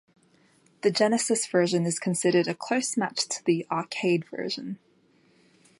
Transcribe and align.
The 0.81 0.89
Genesis 0.89 1.45
version 1.45 1.85
is 1.85 1.99
considered 1.99 2.47
a 2.47 2.55
close 2.55 2.97
match 2.97 3.27
to 3.27 3.45
the 3.45 3.67
arcade 3.69 4.25
version. 4.31 4.79